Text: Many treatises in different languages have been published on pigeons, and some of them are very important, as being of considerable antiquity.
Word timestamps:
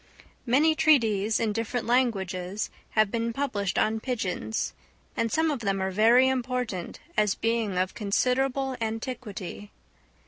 Many 0.47 0.73
treatises 0.73 1.39
in 1.39 1.53
different 1.53 1.85
languages 1.85 2.71
have 2.97 3.11
been 3.11 3.33
published 3.33 3.77
on 3.77 3.99
pigeons, 3.99 4.73
and 5.15 5.31
some 5.31 5.51
of 5.51 5.59
them 5.59 5.79
are 5.79 5.91
very 5.91 6.27
important, 6.27 6.99
as 7.15 7.35
being 7.35 7.77
of 7.77 7.93
considerable 7.93 8.75
antiquity. 8.81 9.69